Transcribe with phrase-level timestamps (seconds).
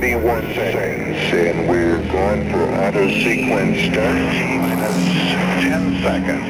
[0.00, 4.14] 31 seconds, and we're going for auto sequence start.
[4.62, 4.94] Minus
[5.58, 6.46] 10 seconds.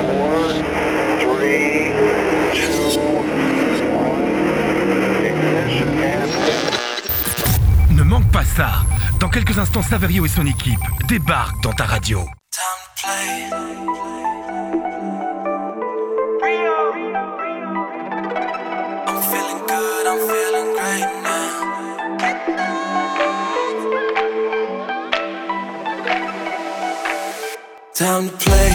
[0.00, 0.64] 4,
[1.20, 1.92] 3,
[2.54, 4.24] 2, 1.
[5.26, 6.30] Ignition and...
[7.94, 8.82] Ne manque pas ça.
[9.20, 12.20] Dans quelques instants, Saverio et son équipe débarquent dans ta radio.
[12.96, 13.93] Play.
[28.04, 28.73] Time to play.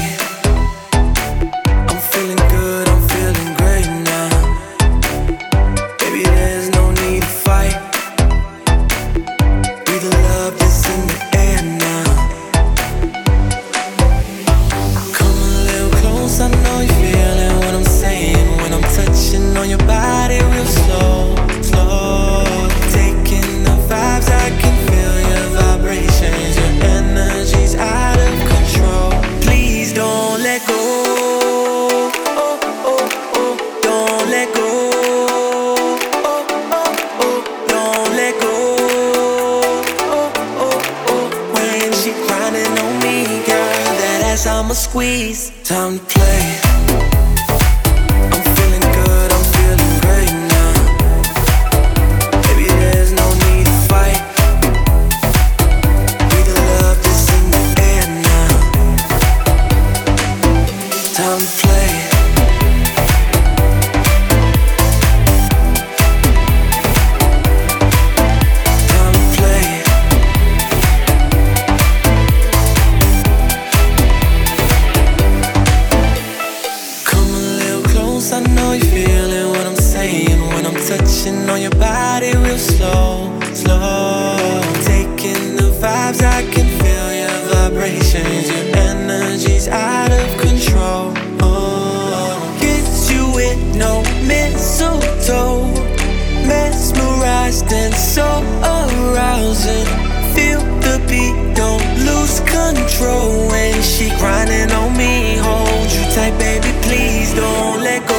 [97.71, 98.27] And so
[98.63, 99.85] arousing.
[100.33, 105.37] Feel the beat, don't lose control when she grinding on me.
[105.37, 108.15] Hold you tight, baby, please don't let go.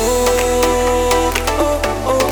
[1.58, 2.30] Oh, oh,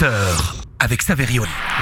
[0.00, 0.59] 20h.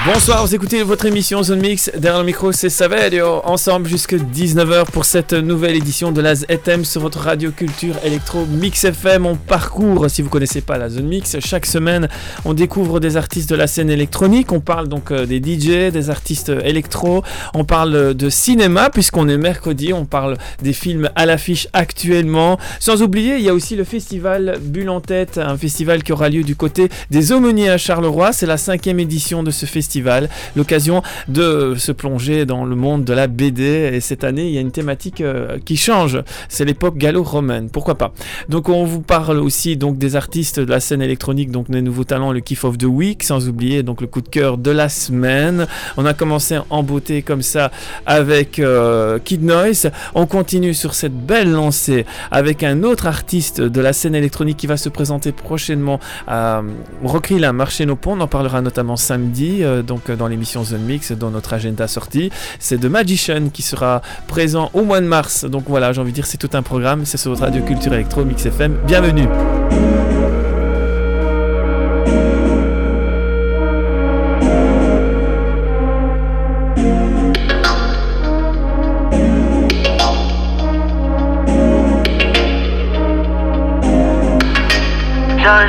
[0.05, 1.89] Bonsoir, vous écoutez votre émission Zone Mix.
[1.97, 3.41] Derrière le micro, c'est Saverio.
[3.43, 8.45] Ensemble jusqu'à 19h pour cette nouvelle édition de la ZM sur votre radio culture électro
[8.45, 9.25] Mix FM.
[9.25, 12.07] On parcourt, si vous connaissez pas la Zone Mix, chaque semaine,
[12.45, 14.51] on découvre des artistes de la scène électronique.
[14.51, 17.23] On parle donc euh, des DJ, des artistes électro.
[17.55, 19.91] On parle de cinéma, puisqu'on est mercredi.
[19.91, 22.59] On parle des films à l'affiche actuellement.
[22.79, 26.29] Sans oublier, il y a aussi le festival Bulle en tête, un festival qui aura
[26.29, 28.33] lieu du côté des Aumôniers à Charleroi.
[28.33, 30.29] C'est la cinquième édition de ce festival.
[30.55, 33.91] L'occasion de se plonger dans le monde de la BD.
[33.93, 36.21] Et cette année, il y a une thématique euh, qui change.
[36.47, 37.69] C'est l'époque gallo-romaine.
[37.69, 38.13] Pourquoi pas?
[38.49, 42.03] Donc, on vous parle aussi donc des artistes de la scène électronique, donc des nouveaux
[42.03, 44.89] talents, le Kiff of the Week, sans oublier donc le coup de cœur de la
[44.89, 45.67] semaine.
[45.97, 47.71] On a commencé en beauté comme ça
[48.05, 49.91] avec euh, Kid Noise.
[50.15, 54.67] On continue sur cette belle lancée avec un autre artiste de la scène électronique qui
[54.67, 56.61] va se présenter prochainement à
[57.03, 58.13] Rockrill à Marché nos Ponts.
[58.13, 61.87] On en parlera notamment samedi, euh, donc euh, dans l'émission Zone Mix, dans notre agenda
[61.87, 62.31] sortie.
[62.59, 65.45] C'est The Magician qui sera présent au mois de mars.
[65.45, 67.05] Donc voilà, j'ai envie de dire, c'est tout un programme.
[67.05, 68.77] C'est sur votre radio culture électro Mix FM.
[68.85, 69.27] Bienvenue.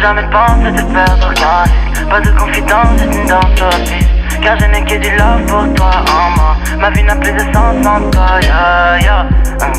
[0.01, 4.85] Jamais pensé te perdre organique Pas de confidence, c'est une danse sur Car je n'ai
[4.85, 8.41] que du love pour toi en moi Ma vie n'a plus de sens sans toi,
[8.43, 9.27] yeah, yeah.
[9.61, 9.73] Hum.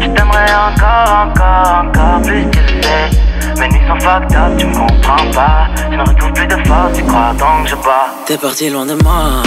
[0.00, 4.66] Je t'aimerais encore, encore, encore plus, tu le sais Mes nuits sont fucked up, tu
[4.66, 5.68] me comprends pas.
[5.90, 8.08] Je ne retrouve plus de force, tu crois donc je bats.
[8.26, 9.42] T'es parti loin de moi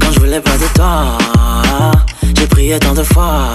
[0.00, 1.18] quand je voulais pas de toi.
[2.36, 3.52] J'ai prié tant de fois,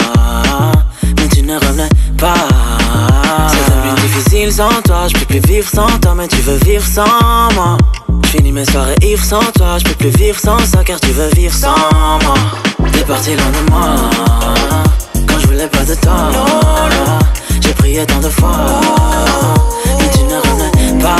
[1.18, 2.34] mais tu ne revenais pas.
[4.06, 7.75] Difficile sans toi, je peux plus vivre sans toi, mais tu veux vivre sans moi.
[8.28, 11.30] Finis mes soirées ivres sans toi, je peux plus vivre sans ça car tu veux
[11.36, 11.75] vivre sans
[12.24, 12.36] moi.
[12.92, 13.96] T'es parti loin de moi
[15.28, 16.30] quand je voulais pas de toi.
[17.60, 18.52] J'ai prié tant de fois,
[19.98, 21.16] mais tu ne revenais pas.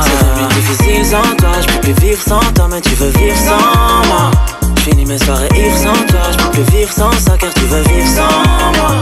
[0.00, 3.36] C'est devenu difficile sans toi, je peux plus vivre sans toi, mais tu veux vivre
[3.36, 4.30] sans moi.
[4.78, 7.82] Finis mes soirées ivres sans toi, je peux plus vivre sans ça car tu veux
[7.82, 8.94] vivre sans moi.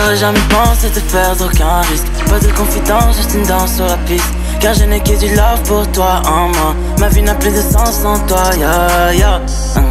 [0.00, 2.06] J'aurais jamais pensé te perdre aucun risque.
[2.28, 4.24] Pas de confidence, juste une danse sur la piste.
[4.58, 6.74] Car je n'ai que du love pour toi en moi.
[6.98, 9.40] Ma vie n'a plus de sens sans toi, ya ya.
[9.76, 9.82] Hein.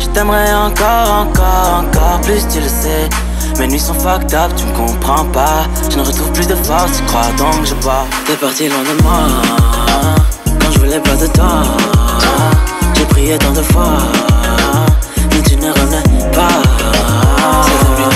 [0.00, 3.10] Je t'aimerais encore, encore, encore plus, tu le sais.
[3.58, 5.66] Mes nuits sont fucked up, tu me comprends pas.
[5.90, 8.06] Je ne retrouve plus de force, tu crois donc je bois.
[8.26, 9.20] T'es parti loin de moi
[10.46, 11.62] quand je voulais pas de toi.
[12.94, 13.98] J'ai prié tant de fois,
[15.30, 16.71] mais tu ne revenais pas.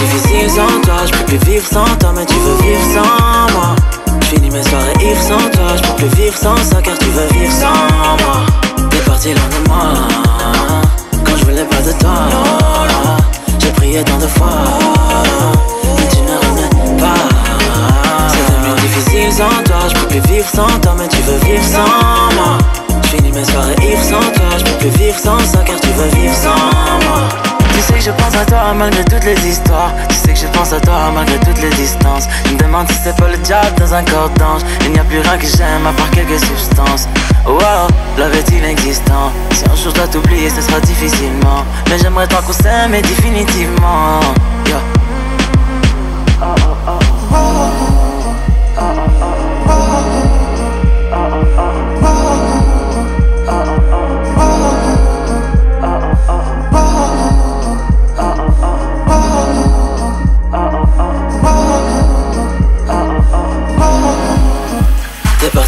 [0.06, 3.74] Difficile sans toi, je peux plus vivre sans toi, mais tu veux vivre sans moi.
[4.22, 7.06] Je finis mes soirées ivres sans toi, je peux plus vivre sans ça car tu
[7.06, 8.88] veux vivre sans moi.
[8.88, 9.82] T'es parti loin de moi
[11.24, 12.28] quand je voulais pas de toi.
[13.58, 14.62] J'ai prié tant de fois,
[15.96, 18.28] mais tu ne revenais pas.
[18.28, 21.64] C'est devenu difficile sans toi, je peux plus vivre sans toi, mais tu veux vivre
[21.64, 22.58] sans moi.
[23.02, 25.88] Je finis mes soirées ivres sans toi, je peux plus vivre sans ça car tu
[25.88, 27.45] veux vivre sans moi.
[27.76, 29.92] Tu sais que je pense à toi malgré toutes les histoires.
[30.08, 32.24] Tu sais que je pense à toi malgré toutes les distances.
[32.46, 34.62] Je me demande si c'est pas le diable dans un corps d'ange.
[34.86, 37.06] Il n'y a plus rien que j'aime à part quelques substances.
[37.44, 37.86] Wow,
[38.16, 39.30] love est inexistant.
[39.52, 41.64] Si un jour je dois t'oublier, ce sera difficilement.
[41.90, 44.20] Mais j'aimerais tant qu'on s'aime et définitivement.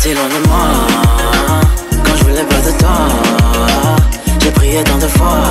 [0.09, 0.65] Parti loin de moi.
[2.03, 2.97] Quand je voulais pas de toi
[4.41, 5.43] J'ai prié tant de fois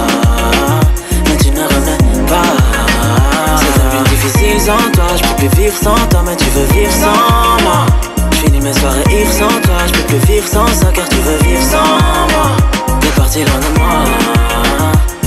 [1.25, 3.57] Mais tu ne revenais pas.
[3.57, 6.91] C'est devenu difficile sans toi Je peux plus vivre sans toi Mais tu veux vivre
[6.91, 7.85] sans moi.
[8.31, 11.17] Je finis mes soirées ivres sans toi Je peux plus vivre sans ça Car tu
[11.17, 11.97] veux vivre sans
[12.33, 12.97] moi.
[12.99, 14.03] T'es parti loin de moi.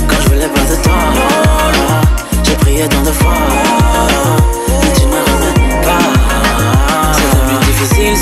[0.09, 0.93] Quand je voulais pas de toi
[2.43, 4.40] J'ai prié tant de fois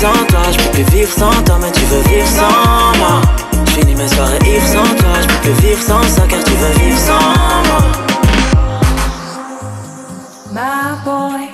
[0.00, 3.20] sans toi, je peux plus vivre sans toi, mais tu veux vivre sans moi.
[3.66, 6.52] Je finis mes soirées ivres sans toi, je peux plus vivre sans ça car tu
[6.52, 7.20] veux vivre sans
[7.68, 7.82] moi.
[10.52, 11.48] My boy,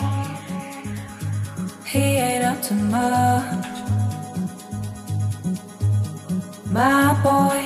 [1.85, 3.43] he ain't up to much.
[6.71, 7.66] My boy,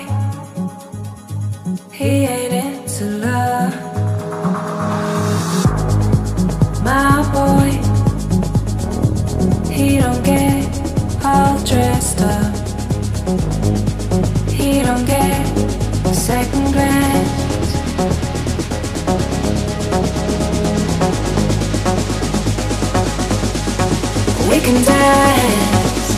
[24.73, 26.15] can dance.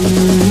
[0.00, 0.47] Mm.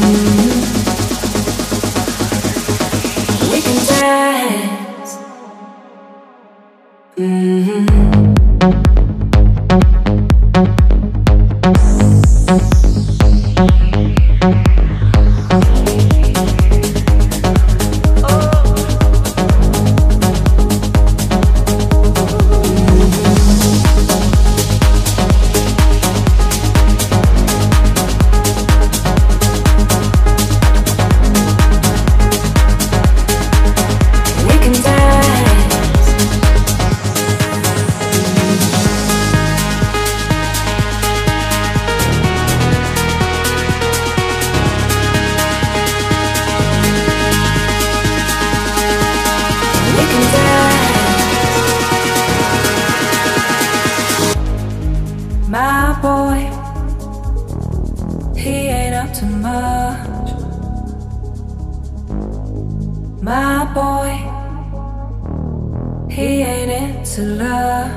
[66.41, 67.91] Ain't into love.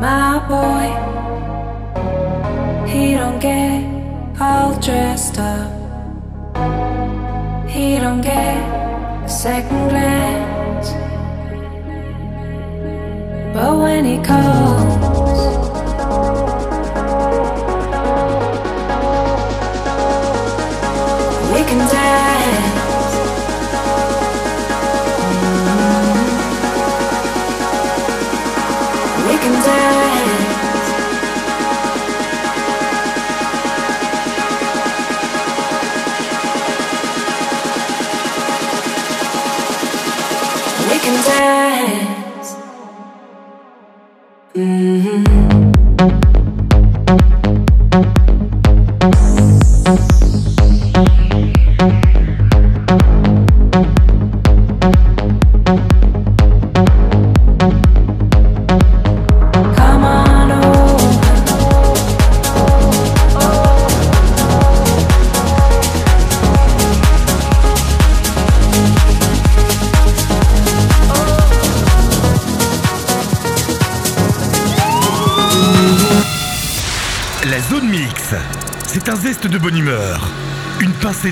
[0.00, 0.86] My boy,
[2.86, 5.70] he don't get all dressed up.
[7.68, 8.56] He don't get
[9.24, 10.90] a second glance.
[13.54, 14.75] But when he calls,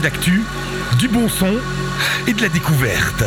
[0.01, 0.43] d'actu,
[0.99, 1.57] du bon son
[2.27, 3.25] et de la découverte.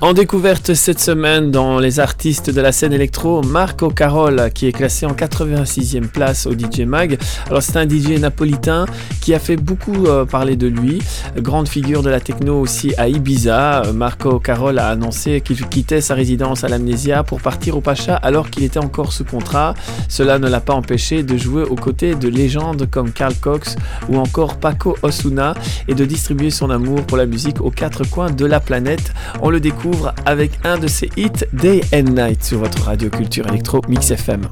[0.00, 4.72] En découverte cette semaine dans les artistes de la scène électro, Marco Carol qui est
[4.72, 7.18] classé en 86e place au DJ Mag.
[7.48, 8.86] Alors c'est un DJ napolitain
[9.20, 11.02] qui a fait beaucoup euh, parler de lui,
[11.38, 13.82] grande figure de la techno aussi à Ibiza.
[13.92, 18.50] Marco Carol a annoncé qu'il quittait sa résidence à l'Amnésia pour partir au Pacha alors
[18.50, 19.74] qu'il était encore sous contrat.
[20.08, 23.74] Cela ne l'a pas empêché de jouer aux côtés de légendes comme Carl Cox
[24.08, 25.54] ou encore Paco Osuna
[25.88, 29.12] et de distribuer son amour pour la musique aux quatre coins de la planète.
[29.42, 29.87] On le découvre
[30.26, 34.42] avec un de ses hits Day and Night sur votre radio culture électro Mix FM.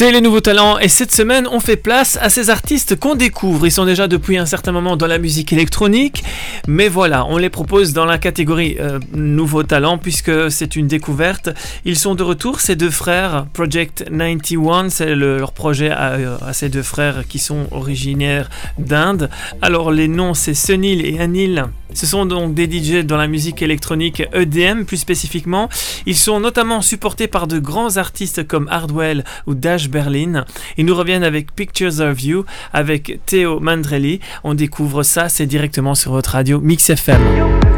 [0.00, 3.66] C'est les nouveaux talents et cette semaine on fait place à ces artistes qu'on découvre.
[3.66, 6.24] Ils sont déjà depuis un certain moment dans la musique électronique,
[6.66, 11.50] mais voilà, on les propose dans la catégorie euh, nouveaux talents puisque c'est une découverte.
[11.84, 16.38] Ils sont de retour, ces deux frères, Project 91, c'est le- leur projet à, euh,
[16.46, 18.48] à ces deux frères qui sont originaires
[18.78, 19.28] d'Inde.
[19.60, 21.66] Alors les noms c'est Sunil et Anil.
[21.94, 25.68] Ce sont donc des DJ dans la musique électronique EDM plus spécifiquement.
[26.06, 30.44] Ils sont notamment supportés par de grands artistes comme Hardwell ou Dash Berlin.
[30.76, 34.20] Ils nous reviennent avec Pictures of You avec Theo Mandrelli.
[34.44, 37.69] On découvre ça, c'est directement sur votre radio Mix FM.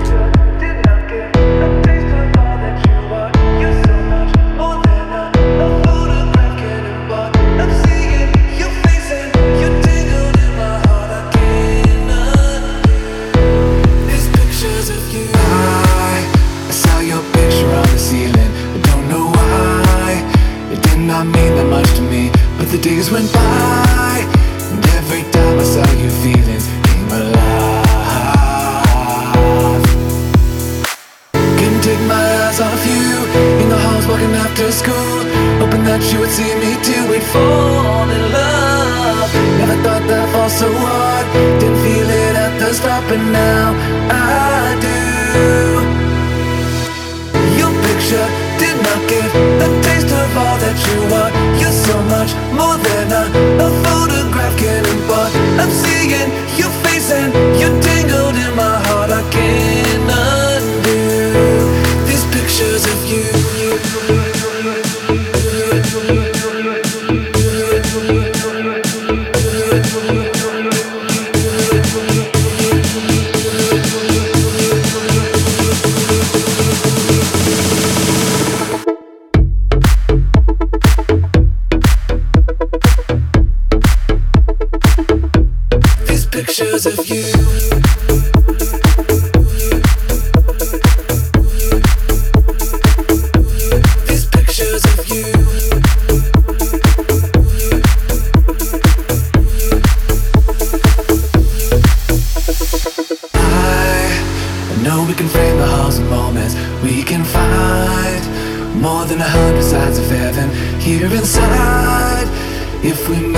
[112.85, 113.32] If we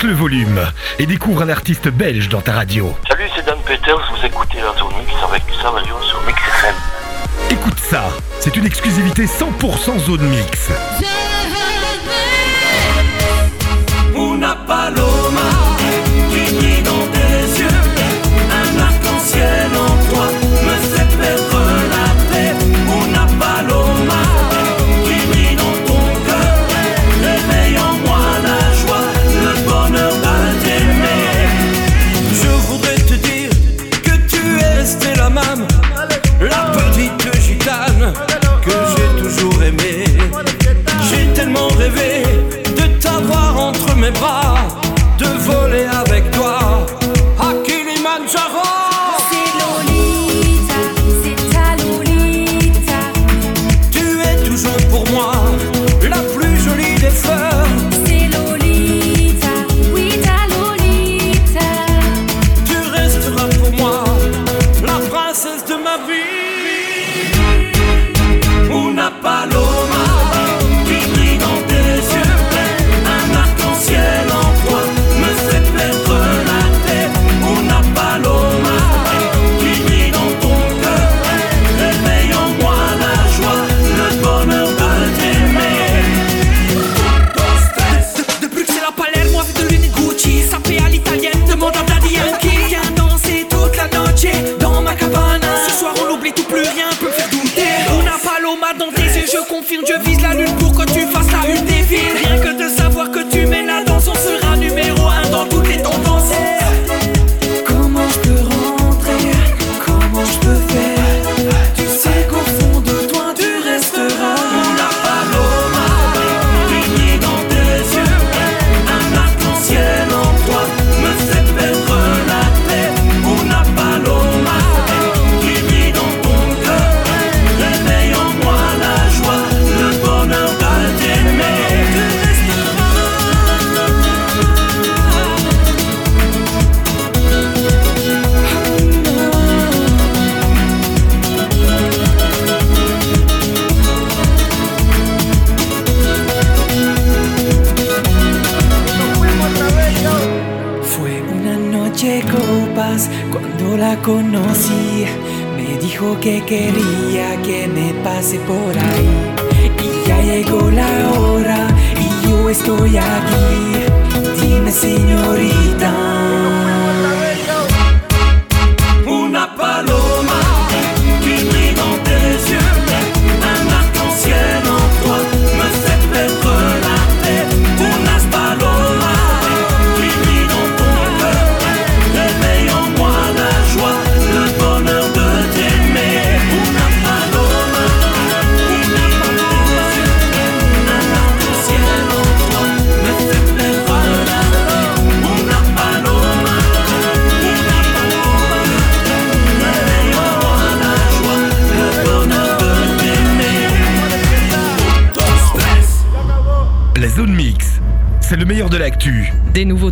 [0.00, 0.60] Monte le volume
[0.98, 2.94] et découvre un artiste belge dans ta radio.
[3.06, 6.74] Salut, c'est Dan Peters, vous écoutez la zone mix avec Savalio sur Mix FM.
[7.50, 8.04] Écoute ça,
[8.38, 10.70] c'est une exclusivité 100% zone mix.
[14.14, 14.54] Una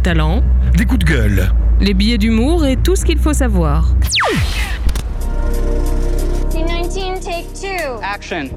[0.08, 0.42] Des nouveaux talents,
[0.74, 3.94] des coups de gueule, les billets d'humour et tout ce qu'il faut savoir.
[6.50, 8.00] Team 19, take two.
[8.02, 8.48] Action.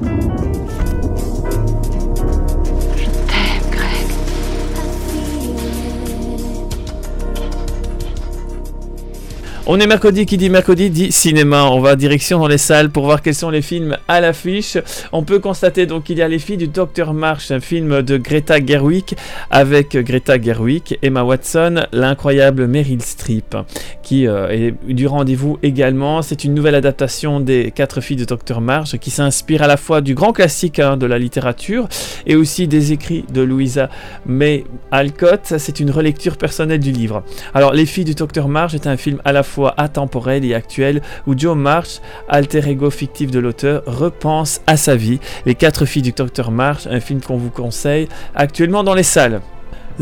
[9.68, 11.66] On est mercredi, qui dit mercredi dit cinéma.
[11.66, 14.80] On va direction dans les salles pour voir quels sont les films à l'affiche.
[15.12, 18.18] On peut constater donc qu'il y a Les filles du Docteur March, un film de
[18.18, 19.16] Greta Gerwig
[19.52, 23.56] avec Greta Gerwig, Emma Watson, l'incroyable Meryl Streep
[24.02, 26.24] qui euh, est du rendez-vous également.
[26.24, 30.02] C'est une nouvelle adaptation des Quatre filles de Docteur March qui s'inspire à la fois
[30.02, 31.88] du grand classique hein, de la littérature
[32.26, 33.90] et aussi des écrits de Louisa
[34.26, 35.54] May Alcott.
[35.60, 37.24] C'est une relecture personnelle du livre.
[37.54, 41.02] Alors, Les filles du Docteur March est un film à la fois atemporel et actuel
[41.28, 45.20] où Joe March, alter ego fictif de l'auteur, repense à sa vie.
[45.46, 49.42] Les quatre filles du Docteur March, un film qu'on vous conseille actuellement dans les salles.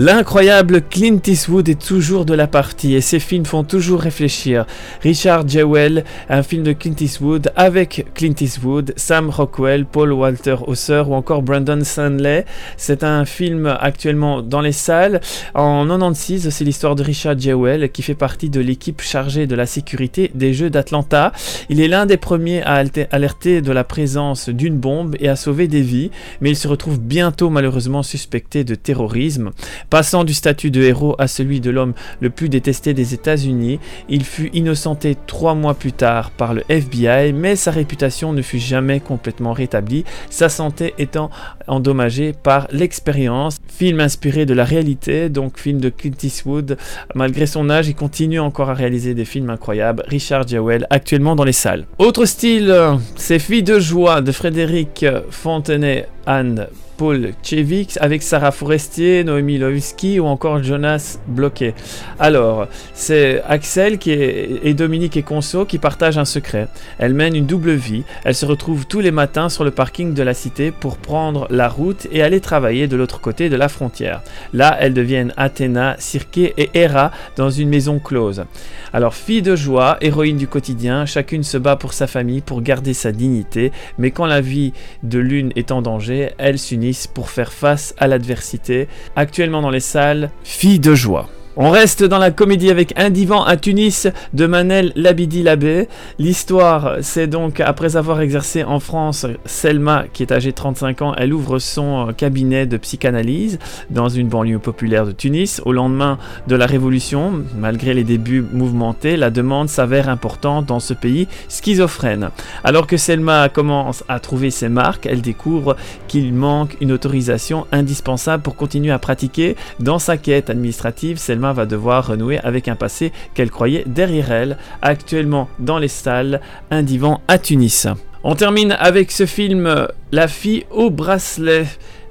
[0.01, 4.65] L'incroyable Clint Eastwood est toujours de la partie et ses films font toujours réfléchir.
[5.01, 11.03] Richard Jewell, un film de Clint Eastwood avec Clint Eastwood, Sam Rockwell, Paul Walter Hauser
[11.05, 12.45] ou encore Brandon Stanley.
[12.77, 15.19] C'est un film actuellement dans les salles.
[15.53, 19.65] En 96, c'est l'histoire de Richard Jewell qui fait partie de l'équipe chargée de la
[19.65, 21.33] sécurité des Jeux d'Atlanta.
[21.67, 25.67] Il est l'un des premiers à alerter de la présence d'une bombe et à sauver
[25.67, 26.09] des vies,
[26.39, 29.51] mais il se retrouve bientôt malheureusement suspecté de terrorisme.
[29.89, 34.23] Passant du statut de héros à celui de l'homme le plus détesté des États-Unis, il
[34.23, 38.99] fut innocenté trois mois plus tard par le FBI, mais sa réputation ne fut jamais
[38.99, 41.31] complètement rétablie, sa santé étant
[41.67, 43.57] endommagée par l'expérience.
[43.67, 46.77] Film inspiré de la réalité, donc film de Clint Eastwood.
[47.15, 50.03] Malgré son âge, il continue encore à réaliser des films incroyables.
[50.07, 51.85] Richard Jewell, actuellement dans les salles.
[51.97, 52.75] Autre style,
[53.15, 56.67] c'est Filles de joie de Frédéric Fontenay, Anne
[56.99, 61.73] Paul Chevix avec Sarah Forestier, Noémie Lovski ou encore Jonas Bloquet.
[62.19, 66.67] Alors, c'est Axel qui et Dominique et Conso qui partagent un secret.
[66.97, 68.03] Elles mènent une double vie.
[68.25, 71.69] Elles se retrouvent tous les matins sur le parking de la cité pour prendre la
[71.69, 74.21] route et aller travailler de l'autre côté de la frontière.
[74.51, 78.43] Là, elles deviennent Athéna, Circé et Héra dans une maison close.
[78.91, 82.93] Alors, filles de joie, héroïnes du quotidien, chacune se bat pour sa famille, pour garder
[82.93, 87.53] sa dignité, mais quand la vie de l'une est en danger, elles s'unissent pour faire
[87.53, 88.87] face à l'adversité.
[89.15, 91.29] Actuellement dans les salles, Filles de joie.
[91.57, 95.89] On reste dans la comédie avec Un divan à Tunis de Manel Labidi Labé.
[96.19, 101.15] L'histoire, c'est donc après avoir exercé en France, Selma, qui est âgée de 35 ans,
[101.17, 103.57] elle ouvre son cabinet de psychanalyse
[103.89, 105.59] dans une banlieue populaire de Tunis.
[105.65, 110.93] Au lendemain de la révolution, malgré les débuts mouvementés, la demande s'avère importante dans ce
[110.93, 112.29] pays schizophrène.
[112.63, 115.75] Alors que Selma commence à trouver ses marques, elle découvre
[116.07, 119.55] qu'il manque une autorisation indispensable pour continuer à pratiquer.
[119.79, 124.57] Dans sa quête administrative, Selma Va devoir renouer avec un passé qu'elle croyait derrière elle,
[124.81, 127.87] actuellement dans les salles, un divan à Tunis.
[128.23, 131.65] On termine avec ce film La fille au bracelet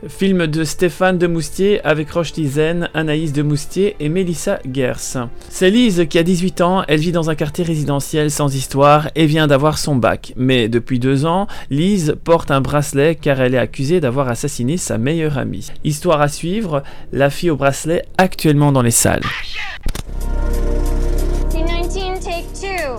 [0.07, 5.29] film de Stéphane de Moustier avec Roche Tizen, Anaïs de Moustier et Mélissa Gers.
[5.49, 9.27] C'est Lise qui a 18 ans, elle vit dans un quartier résidentiel sans histoire et
[9.27, 10.33] vient d'avoir son bac.
[10.37, 14.99] Mais depuis deux ans, Lise porte un bracelet car elle est accusée d'avoir assassiné sa
[14.99, 15.69] meilleure amie.
[15.85, 16.83] Histoire à suivre,
[17.13, 19.23] la fille au bracelet actuellement dans les salles.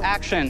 [0.04, 0.50] Action.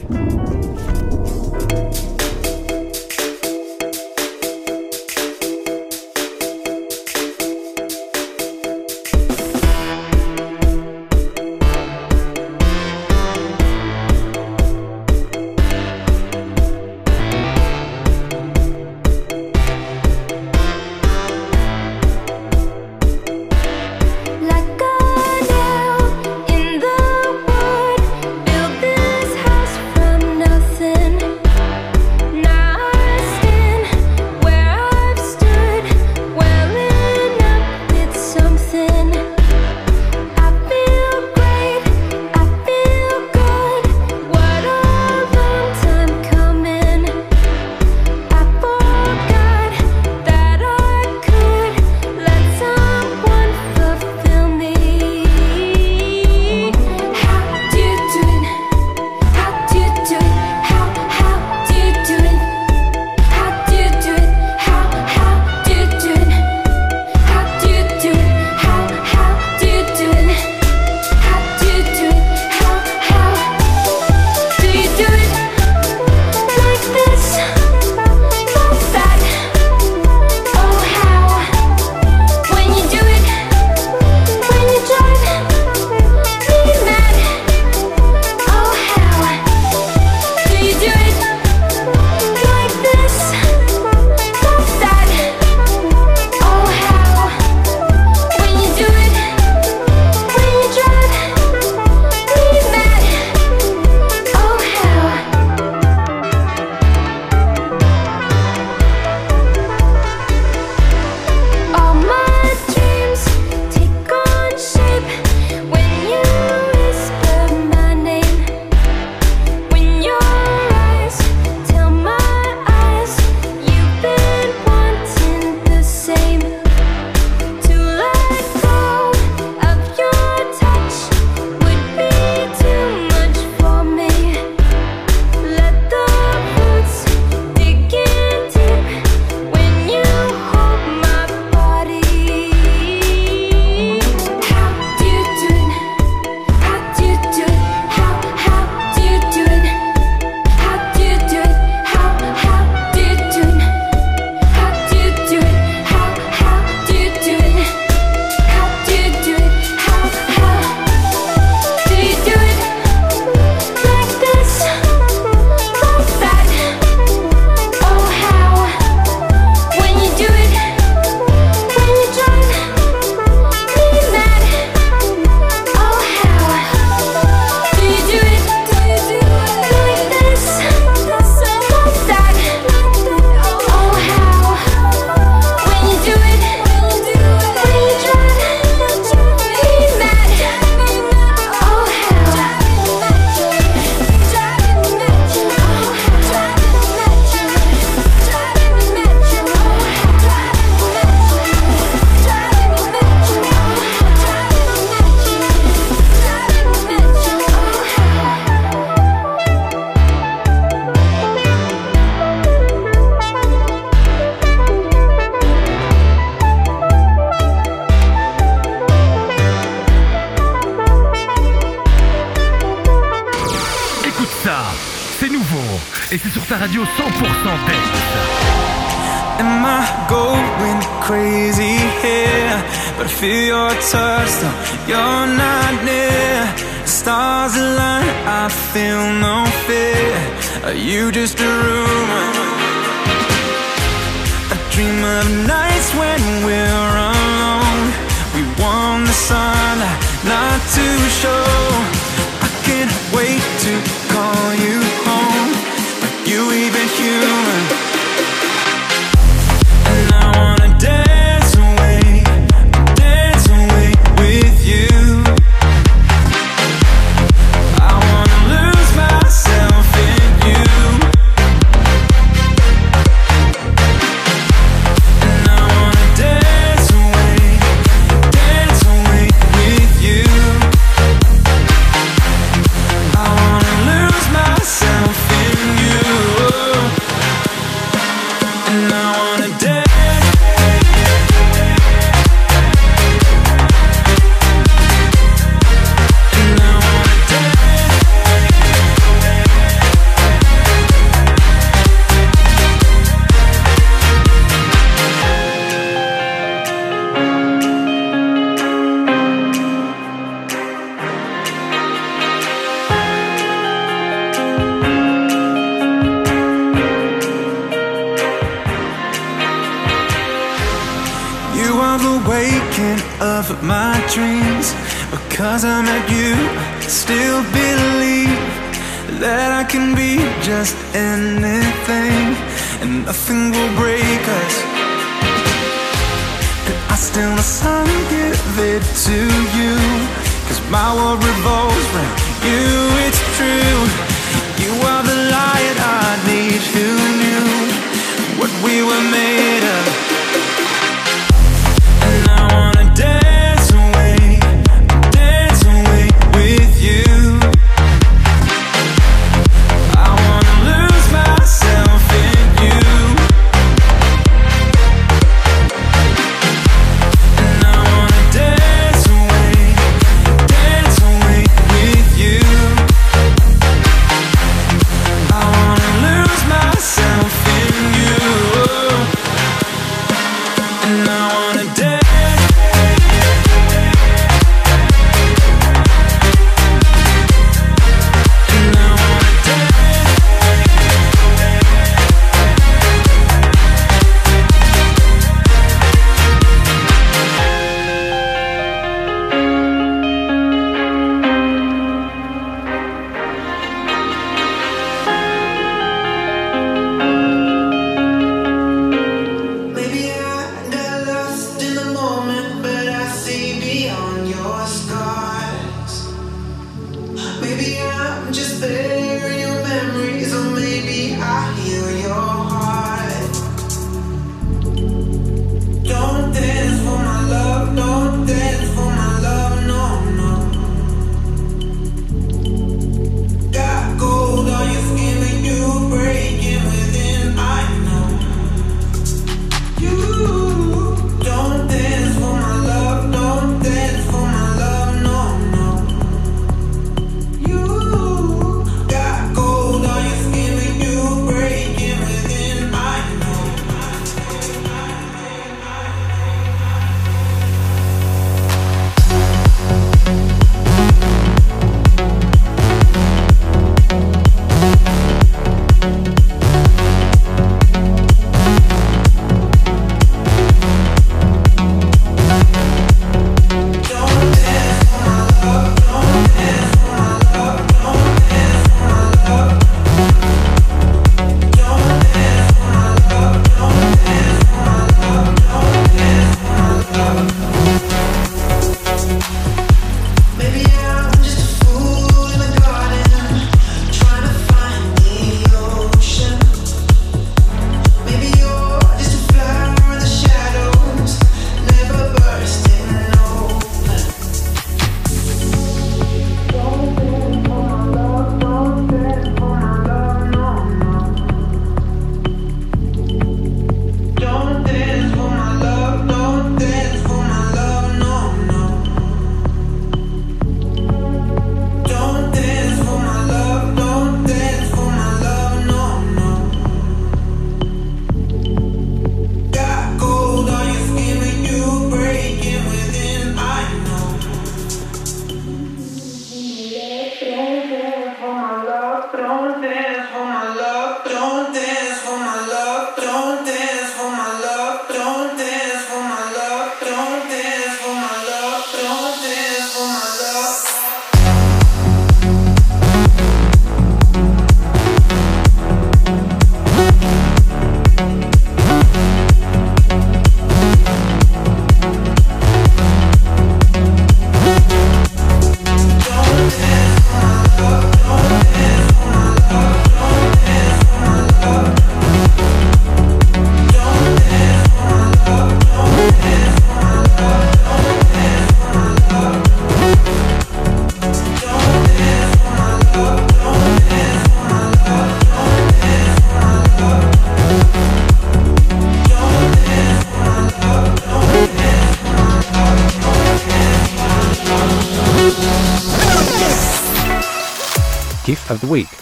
[380.96, 381.39] now.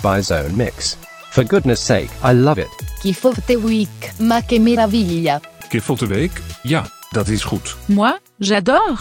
[0.09, 0.97] Spotify Zone Mix.
[1.31, 2.69] For goodness sake, I love it.
[3.03, 5.41] Qui forte week, ma que meraviglia.
[5.71, 6.33] Que forte week,
[6.63, 7.77] ja, dat is goed.
[7.87, 8.99] Moi, j'adore.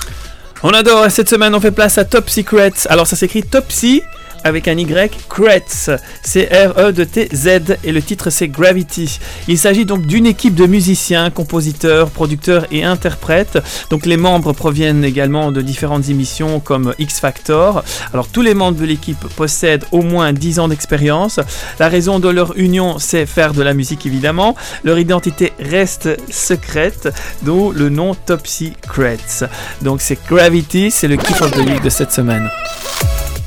[0.64, 2.74] On adore, cette semaine on fait place à Top Secret.
[2.90, 4.02] Alors ça s'écrit Topsy
[4.48, 5.90] un Y, Kretz,
[6.24, 9.20] C-R-E-T-Z, et le titre c'est Gravity.
[9.48, 13.60] Il s'agit donc d'une équipe de musiciens, compositeurs, producteurs et interprètes.
[13.90, 17.84] Donc les membres proviennent également de différentes émissions comme X Factor.
[18.14, 21.40] Alors tous les membres de l'équipe possèdent au moins 10 ans d'expérience.
[21.80, 24.56] La raison de leur union, c'est faire de la musique évidemment.
[24.84, 27.10] Leur identité reste secrète,
[27.42, 29.46] d'où le nom Top Secrets.
[29.82, 32.50] Donc c'est Gravity, c'est le kiff of the week de cette semaine.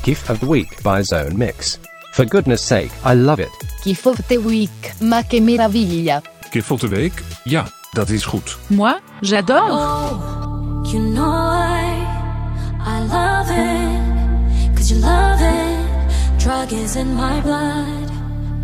[0.03, 1.77] Gift of the Week by Zone Mix.
[2.13, 3.51] For goodness sake, I love it.
[3.83, 6.21] Kiff of the week, ma che meraviglia.
[6.51, 7.23] Gif van de week?
[7.43, 8.57] Ja, dat is goed.
[8.67, 9.71] Moi, j'adore.
[9.71, 12.03] Oh, you know I,
[12.79, 16.39] I love it, cause you love it.
[16.39, 18.09] Drug is in my blood,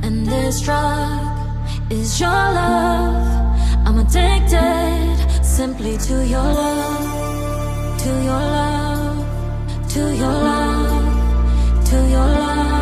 [0.02, 1.22] and this drug
[1.90, 3.56] is your love.
[3.86, 9.26] I'm addicted simply to your love, to your love,
[9.94, 10.77] to your love,
[11.90, 12.77] to your love.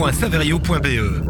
[0.00, 1.29] www.saverio.be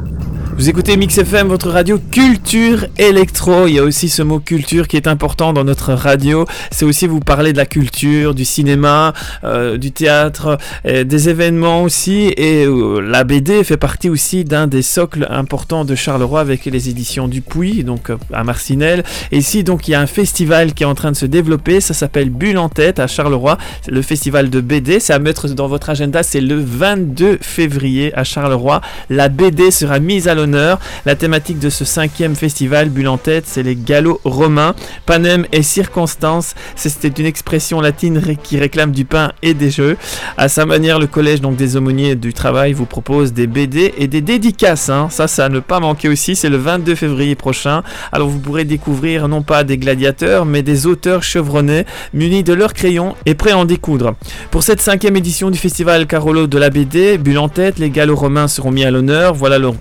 [0.61, 3.67] Vous écoutez Mix FM, votre radio culture électro.
[3.67, 6.45] Il y a aussi ce mot culture qui est important dans notre radio.
[6.71, 12.35] C'est aussi vous parler de la culture, du cinéma, euh, du théâtre, des événements aussi.
[12.37, 16.91] Et euh, la BD fait partie aussi d'un des socles importants de Charleroi avec les
[16.91, 19.03] éditions du Puy, donc euh, à Marcinelle.
[19.33, 21.81] Et ici, donc, il y a un festival qui est en train de se développer.
[21.81, 23.57] Ça s'appelle Bulle en tête à Charleroi.
[23.81, 25.01] C'est le festival de BD.
[25.01, 26.23] C'est à mettre dans votre agenda.
[26.23, 28.83] C'est le 22 février à Charleroi.
[29.09, 30.50] La BD sera mise à l'honneur.
[30.55, 34.75] La thématique de ce cinquième festival, Bulle en tête, c'est les galops romains.
[35.07, 39.97] Panem et circonstance, c'était une expression latine qui réclame du pain et des jeux.
[40.37, 44.07] À sa manière, le collège donc des aumôniers du travail vous propose des BD et
[44.07, 44.89] des dédicaces.
[44.89, 45.09] hein.
[45.11, 46.37] Ça, ça ne pas manquer aussi.
[46.37, 47.83] C'est le 22 février prochain.
[48.13, 51.85] Alors vous pourrez découvrir non pas des gladiateurs, mais des auteurs chevronnés,
[52.15, 54.15] munis de leurs crayons et prêts à en découdre.
[54.51, 58.21] Pour cette cinquième édition du festival Carolo de la BD, Bulle en tête, les galops
[58.21, 59.35] romains seront mis à l'honneur.
[59.35, 59.77] Voilà donc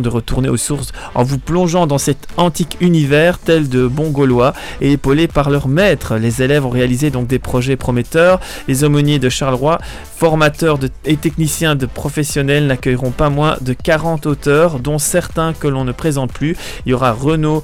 [0.00, 4.52] de retourner aux sources en vous plongeant dans cet antique univers tel de bons Gaulois
[4.80, 6.16] et épaulés par leurs maîtres.
[6.16, 8.40] Les élèves ont réalisé donc des projets prometteurs.
[8.66, 9.78] Les aumôniers de Charleroi,
[10.16, 15.84] formateurs et techniciens de professionnels, n'accueilleront pas moins de 40 auteurs, dont certains que l'on
[15.84, 16.56] ne présente plus.
[16.86, 17.62] Il y aura Renaud,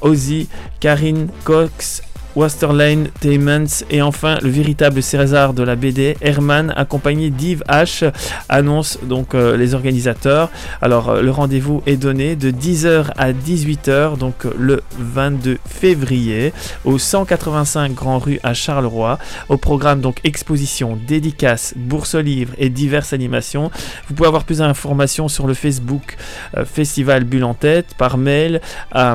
[0.00, 0.48] Ozzy,
[0.80, 2.02] Karine, Cox,
[2.36, 8.10] Westerlane Taymans et enfin le véritable César de la BD, Herman, accompagné d'Yves H,
[8.48, 10.50] annonce donc euh, les organisateurs.
[10.82, 16.52] Alors euh, le rendez-vous est donné de 10h à 18h, donc euh, le 22 février,
[16.84, 19.18] au 185 Grand Rue à Charleroi.
[19.48, 23.70] Au programme donc exposition, dédicaces, bourse aux livres et diverses animations.
[24.08, 26.16] Vous pouvez avoir plus d'informations sur le Facebook
[26.64, 28.60] Festival Bulle en tête par mail
[28.92, 29.14] à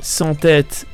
[0.00, 0.86] sans tête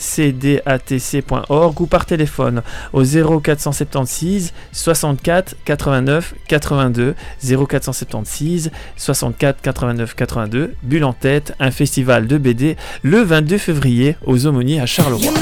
[0.00, 7.14] cdatc.org ou par téléphone au 0476 64 89 82
[7.68, 14.46] 0476 64 89 82 Bulle en tête, un festival de BD le 22 février aux
[14.46, 15.32] Aumôniers à Charleroi.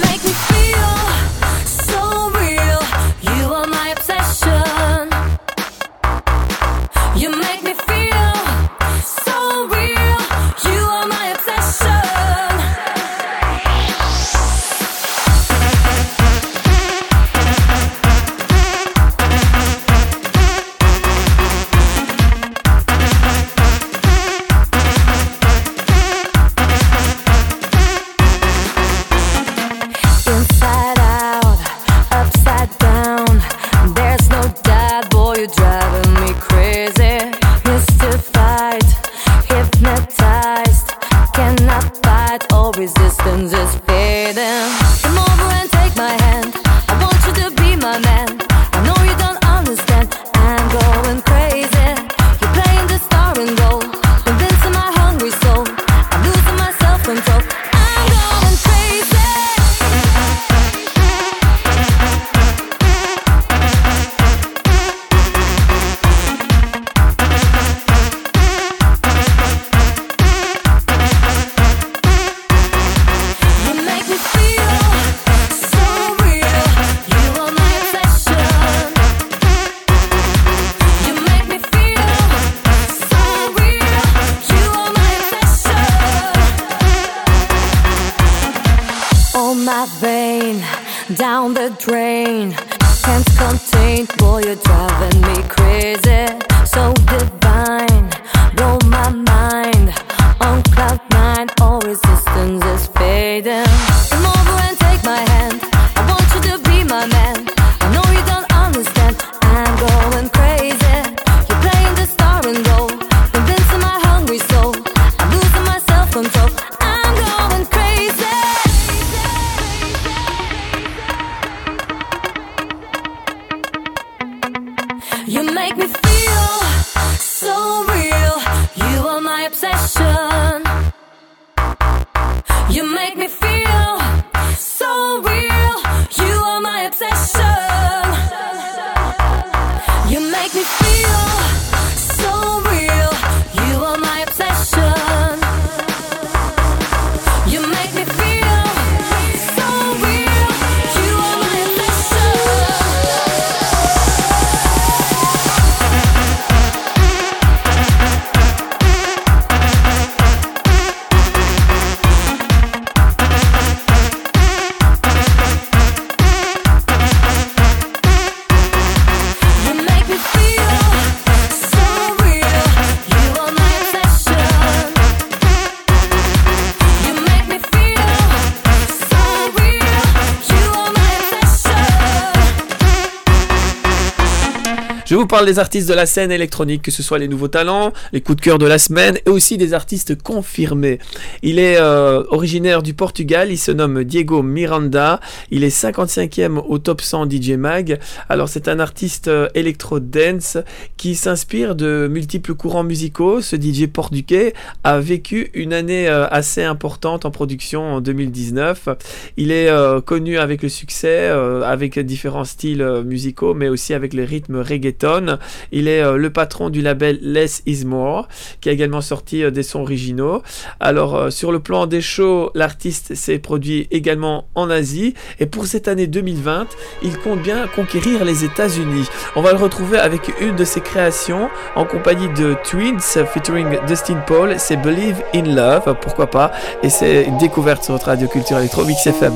[185.38, 188.38] Parle des artistes de la scène électronique, que ce soit les nouveaux talents, les coups
[188.38, 190.98] de cœur de la semaine et aussi des artistes confirmés.
[191.42, 195.20] Il est euh, originaire du Portugal, il se nomme Diego Miranda,
[195.52, 198.00] il est 55e au top 100 DJ Mag.
[198.28, 200.58] Alors c'est un artiste euh, électro-dance
[200.96, 203.40] qui s'inspire de multiples courants musicaux.
[203.40, 208.88] Ce DJ portugais a vécu une année euh, assez importante en production en 2019.
[209.36, 209.70] Il est
[210.04, 215.27] connu avec le succès, avec différents styles musicaux, mais aussi avec le rythme reggaeton.
[215.72, 218.28] Il est euh, le patron du label Less Is More,
[218.60, 220.42] qui a également sorti euh, des sons originaux.
[220.80, 225.14] Alors, euh, sur le plan des shows, l'artiste s'est produit également en Asie.
[225.40, 226.66] Et pour cette année 2020,
[227.02, 229.06] il compte bien conquérir les États-Unis.
[229.36, 234.22] On va le retrouver avec une de ses créations en compagnie de Twins featuring Dustin
[234.26, 234.54] Paul.
[234.58, 236.52] C'est Believe in Love, pourquoi pas.
[236.82, 239.32] Et c'est une découverte sur votre radio culture électro Mix FM.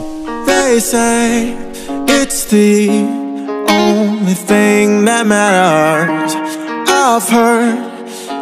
[3.69, 6.35] only thing that matters.
[6.89, 7.79] I've heard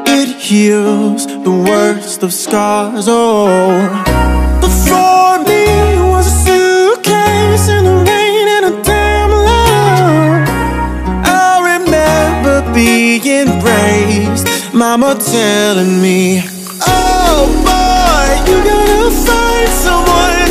[0.07, 3.07] it heals the worst of scars.
[3.09, 3.89] Oh,
[4.61, 5.65] before me
[6.13, 10.49] was a suitcase in the rain and a damn love.
[11.25, 16.43] I remember being raised, Mama telling me,
[16.87, 20.50] Oh boy, you gotta find someone.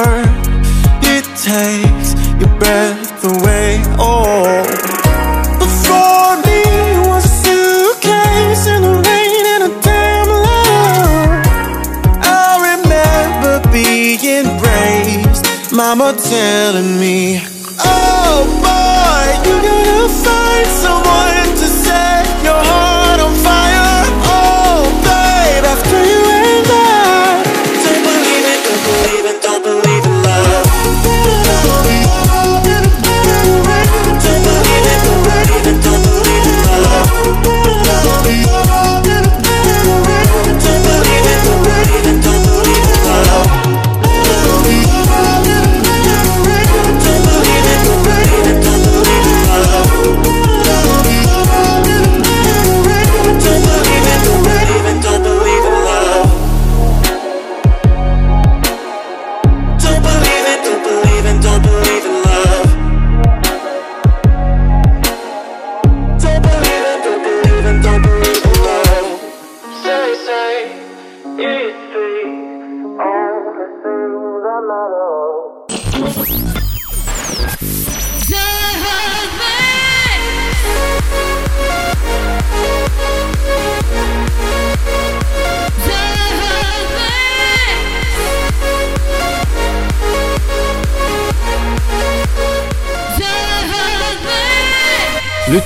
[0.00, 3.82] It takes your breath away.
[3.98, 4.64] Oh,
[6.46, 6.62] me
[7.08, 11.46] was suitcase in the rain and a damn love.
[12.22, 17.40] I remember being raised, mama telling me,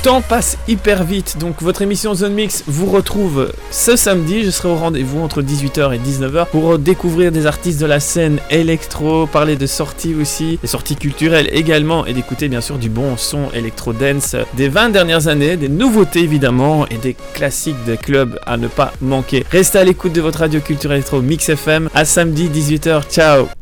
[0.02, 4.42] temps passe hyper vite, donc votre émission Zone Mix vous retrouve ce samedi.
[4.42, 8.40] Je serai au rendez-vous entre 18h et 19h pour découvrir des artistes de la scène
[8.50, 13.16] électro, parler de sorties aussi, des sorties culturelles également, et d'écouter bien sûr du bon
[13.16, 18.56] son électro-dance des 20 dernières années, des nouveautés évidemment, et des classiques des clubs à
[18.56, 19.44] ne pas manquer.
[19.52, 21.88] Restez à l'écoute de votre radio culture électro Mix FM.
[21.94, 23.02] À samedi 18h.
[23.08, 23.61] Ciao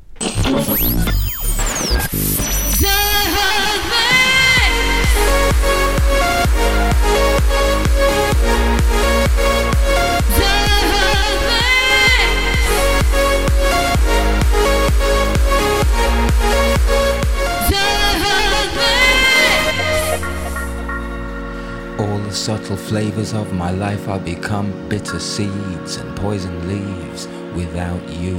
[22.70, 28.36] subtle flavors of my life are become bitter seeds and poison leaves without you.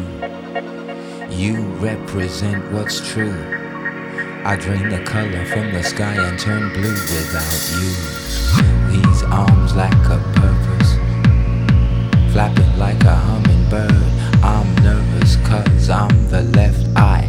[1.30, 3.36] You represent what's true.
[4.46, 7.92] I drain the color from the sky and turn blue without you.
[8.92, 10.92] These arms lack a purpose,
[12.32, 14.12] flapping like a hummingbird.
[14.44, 17.28] I'm nervous cause I'm the left eye,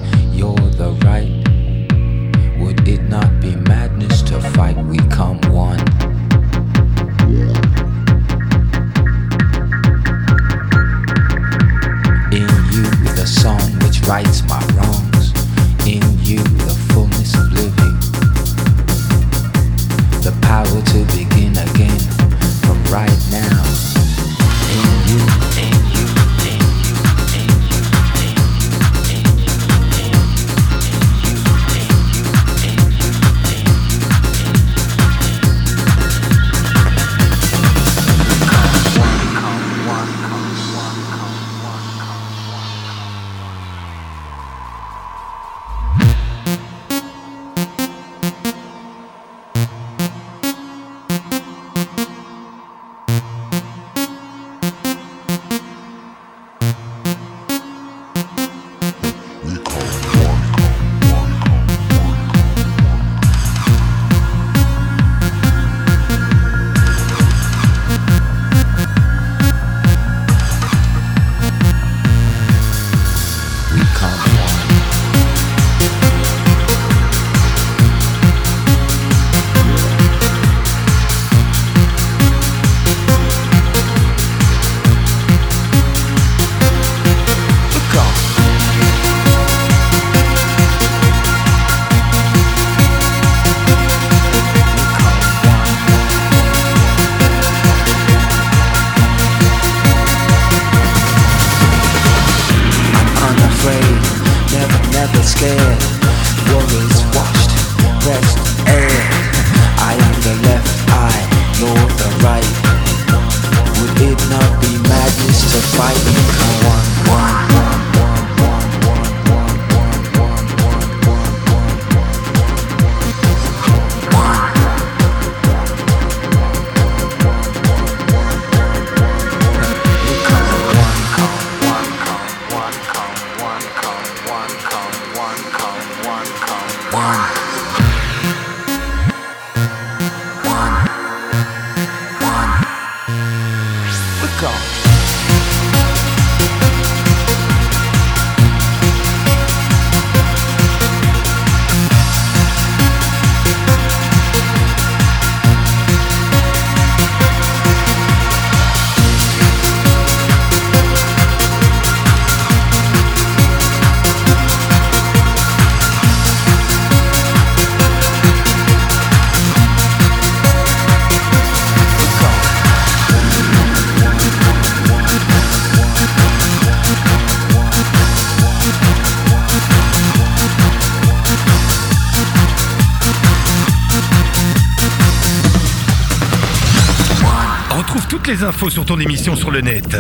[188.52, 189.96] infos sur ton émission sur le net.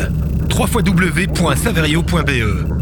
[0.50, 2.81] www.saverio.be